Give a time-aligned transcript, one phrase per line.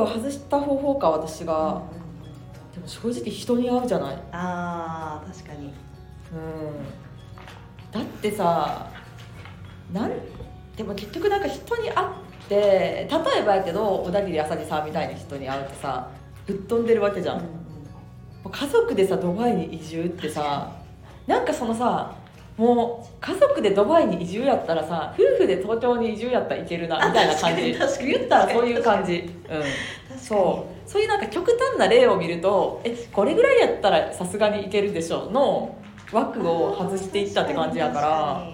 [0.00, 1.82] 枠を外した方法か私が、うんうん。
[2.74, 4.14] でも正直人に会うじゃない。
[4.14, 5.72] うんあー確かに。
[7.90, 8.86] だってさ
[9.92, 10.12] なん
[10.76, 12.08] でも結局なんか人に会っ
[12.48, 16.10] て例えばやけど小田切あさりさんみたいな人に会うとさ
[16.46, 17.44] ぶっ飛んでるわけじゃん、うん
[18.50, 20.72] 家族でさドバイに移住ってさ
[21.26, 22.14] なんかそのさ
[22.56, 27.72] もう家族でドバイに移住やったらさ夫婦で東京に移住やったらいけるなみたいな感じ。
[28.06, 29.18] 言ったらそういう感じ。
[29.18, 29.62] うん
[30.20, 30.88] そう。
[30.90, 35.76] そういうなんか極端な例を見るとえこれぐらいやったらさすがにいけるでしょの
[36.12, 38.48] 枠を外していったって感じやから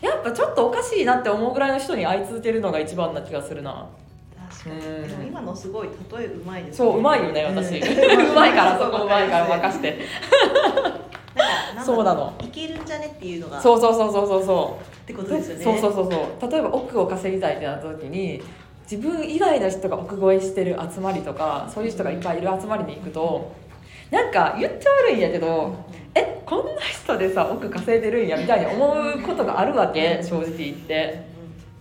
[0.00, 3.86] やっぱちょっとおかしいなって思うぐらいの人に会い続けるのが一番な気がするな。
[4.50, 4.76] 確かに。
[4.76, 5.08] うん。
[5.08, 9.98] でも今のすごい例えうまいですそううまいよね私、ううんまいからそこうまいから任して。
[11.84, 12.32] そうなの。
[12.40, 13.60] いけるんじゃねっていうのが。
[13.60, 15.02] そうそうそうそうそうそう。
[15.02, 15.64] ってことですよね。
[15.64, 16.50] そうそうそうそう。
[16.50, 18.42] 例えば億を稼ぎたいってなった時に
[18.92, 23.50] 自分以外の人が億超えしてる集まりとかそういう人がいっぱいいる集まりに行くと
[24.10, 25.74] なんか言っちゃ悪いんやけど
[26.14, 31.32] えこんな人でさ億稼いでるんやみたいに思うことがあるわけ正直言って。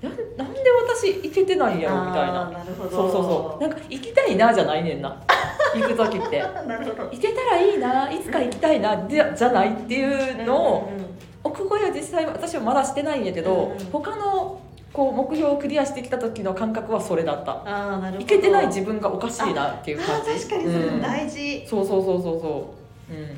[0.02, 2.50] ななんで私行けてないんやろみたいな。
[2.50, 2.90] なるほど。
[2.90, 3.62] そうそうそう。
[3.62, 5.16] なんか行きたいなじゃないねんな。
[5.76, 6.40] 行く時って。
[6.40, 7.04] なるほど。
[7.04, 11.06] 行けたらいいないつか行きたいなじゃじゃないっていうのを、うんうんうん。
[11.44, 13.78] 奥越えは実際私はまだしてないんやけど、うんうん。
[13.92, 14.60] 他の
[14.94, 17.52] こう目標をクリアしてきた時の感覚はそれだった。
[17.52, 18.20] ああなるほど。
[18.20, 20.32] いけてない自分がおかしいなっていうあ感じ。
[20.32, 22.74] ー確かにそれうん大事、そうそうそうそうそ
[23.10, 23.14] う。
[23.14, 23.38] うん。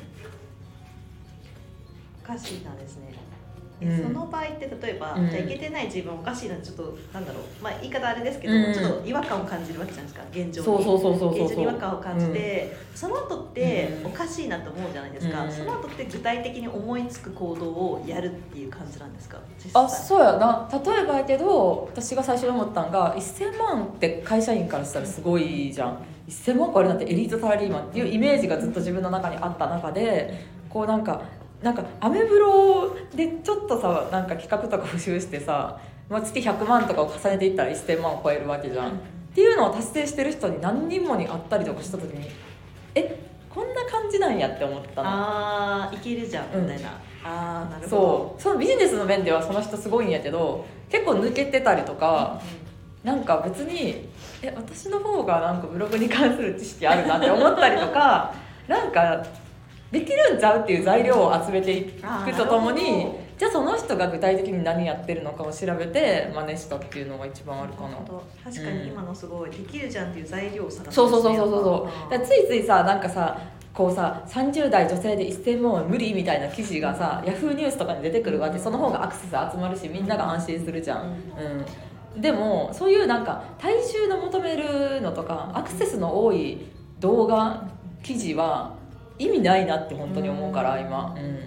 [2.24, 3.12] おかしいなですね、
[3.82, 4.02] うん。
[4.02, 5.30] その場合って例えば、うん。
[5.30, 7.42] じゃあいけてない自分おかしいなちょっとなんだろう。
[7.62, 8.72] まあ言い方あれですけど、うん。
[8.72, 11.44] ちょっと違和感を感じるわけじゃないですか現状にそうそうそうそうそう。
[11.44, 14.06] 現状に違和感を感じて、その後ってうん。
[14.06, 15.52] おかしいなと思うじゃないですか、うん。
[15.52, 19.38] その後って具体的に思いつく行動をやるっていう感じなんですか？
[19.74, 20.68] あそうやな。
[20.72, 25.98] 例えばやけど私が最初に思ったんが1000万って会社員からしたらすごいじゃん。
[26.28, 31.20] 1000万超えるなんてエリートサラリーマンっていうイメージがずっと自分の中にあった中でこうなんか
[31.64, 35.80] なんかアメブロでちょっとさなんか企画とか募集してさ、
[36.10, 38.92] まあ、月100万とかを重ねていったら1000万を超えるわけじゃん、っ
[39.34, 42.28] ていうのを達成してる人に何人もに会ったりとかした時に
[42.94, 45.08] えこんな感じなんやって思ったの。
[45.08, 46.88] ああいけるじゃんうんみたいな、
[47.24, 48.36] ああなるほど。
[48.36, 48.42] そう。
[48.42, 52.42] そのビジネスの面ではその人すごいんやけど結構抜けてたりとか
[53.02, 54.08] なんか別に
[54.42, 58.34] え私の方がなんかブログに関する知識あるなって思ったりとか
[58.68, 59.24] なんか
[59.94, 63.06] できるんちゃうっていう材料を集めていくとともに
[63.38, 67.98] じゃあその人が具体的に何やってるのかを調べて真似したっていうのが一番あるかな。
[68.42, 73.38] 確かに今のすごいできるじゃんっていう材料を探すそうそうそうそうそうだついついさなんかさ
[73.72, 78.58] こうさ30代女性で1000万は無理みたいな記事がさヤフーニュースとかに出てくるわけ。
[78.58, 81.16] その方がアクセス集まるしみんなが安心するじゃん、
[82.14, 86.66] うん、でもそういうなんか大衆の求めるのとかアクセスの多い
[87.00, 87.68] 動画
[88.02, 88.76] 記事は
[89.18, 91.38] 意味ないなって本当に思うから今、うん、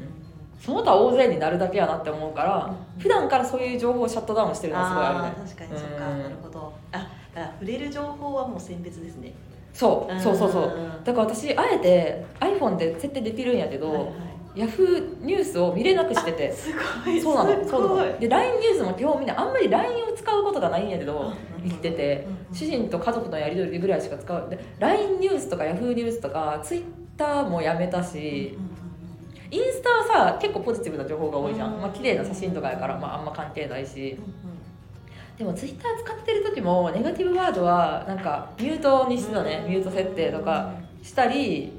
[0.59, 5.45] その他大勢になるだけやなって思うから普段からそういう情報をシャットダウンしてるのはすごいあるね。
[5.45, 6.19] 確かにそっか、うん。
[6.19, 6.73] なるほど。
[6.91, 9.33] あだから触れる情報はもう選別ですね。
[9.73, 10.63] そうそうそうそう。
[10.63, 14.13] うんだから私あえて iPhone で設定できるんやけど、はいはい。
[14.55, 16.51] ヤフーニュースを見れなくしてて。
[16.51, 16.69] す
[17.05, 17.63] ごいそうなの。
[17.63, 18.19] すそうなの。
[18.19, 22.25] で LINE ニュースも基本みんなあんまり LINE を使うことがないんやけど生きてて。
[22.27, 22.37] うんうん。
[22.53, 24.49] 主人と家族のやり取りぐらいしか使う。
[24.49, 26.85] で LINE ニュースとか Yahoo ニュースとか Twitter
[27.25, 28.57] もやめたし
[29.49, 34.17] インスタはさ結構ポジティブな情報が多いじゃん、うんまあ綺麗な写真とかやから、まあ、あんま関係ないし。
[34.17, 34.57] うんうん
[35.37, 39.61] でも Twitter 使ってる時もネガティブワードはなんかミュートにしてたね。
[39.65, 40.73] うんミュート設定とか
[41.03, 41.73] したり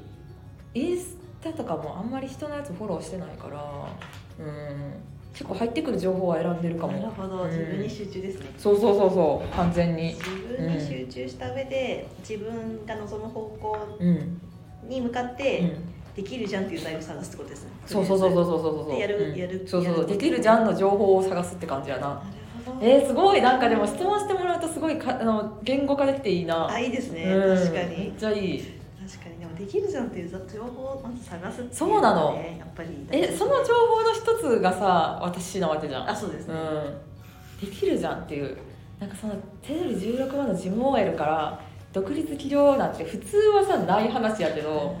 [0.73, 3.61] インスタとかもあんまり人のやつフォローしてないから
[4.39, 4.93] うん。
[5.33, 7.49] 結構入ってくる情報は選んでるかなるもほど、うん。
[7.49, 8.45] 自分に集中ですね。
[8.57, 9.55] そうそうそうそう。
[9.55, 10.13] 完全に。
[10.15, 14.41] 自分に集中した上で、自分が望む方向うん、
[14.83, 15.73] に向かっうて、ん、
[16.15, 17.71] できるじゃんっていう材料を探すってことですね。
[17.85, 18.91] そうそうそうそうそうそうそう。
[18.91, 19.35] でやるうん。
[19.35, 22.07] やるそうそうできるじゃんの情報を探すって感じやな。
[22.07, 22.19] なる
[22.65, 22.85] ほど。
[22.85, 23.41] えー、すごい。
[23.41, 26.67] なんかでも質問してもらうとすごいかあの言語化できていいな。
[26.69, 27.57] あいいですね、うん。
[27.57, 28.63] 確かめにっちゃいい。
[29.07, 29.39] 確かに。
[29.39, 32.33] でもできるじゃんっていう情報をまず探すっていうそうなの。
[32.33, 36.09] ねやっぱりえその情報の一つがさ私なわけじゃん。
[36.09, 38.57] あそうですね、うん、できるじゃんっていう。
[38.99, 44.95] なんかその手取り16万の事務 OL から独立起業なんて普通はさない話やけど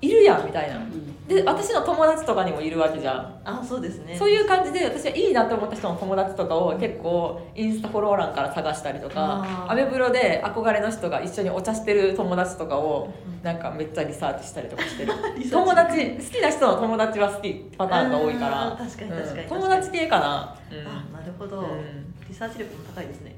[0.00, 0.80] いるやんみたいな。
[1.28, 3.40] で私の友達とかにもいるわけじゃん。
[3.44, 4.16] あそうですね。
[4.16, 13.42] そういう感じで私はいいなって思った人の友達とかを結構インスタフォロー欄から探したりとかアメブロで憧れの人が一緒にお茶してる友達とかをうん。
[13.44, 15.12] なんかめっちゃリサーチしたりとかしてる。
[15.50, 18.76] 友達好きな人の友達は好きパターンが多いから。
[18.76, 19.48] 確かに確かにうん。
[19.48, 20.78] 友達系かな、うん。
[21.16, 22.14] あなるほど、うん。
[22.28, 23.36] リサーチ力も高いですね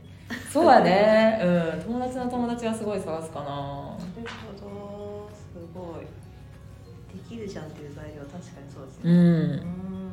[0.52, 1.40] そうやね。
[1.42, 1.82] うん。
[1.82, 3.46] 友達の友達はすごい探すかな。
[3.46, 3.56] なる
[4.60, 5.30] ほど。
[5.32, 6.04] すごい。
[6.04, 9.16] できるじゃんっていう材料は確かにそうですうねん。
[9.16, 9.20] う
[9.60, 10.03] ん